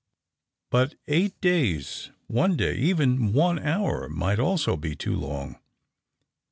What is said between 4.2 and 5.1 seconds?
also be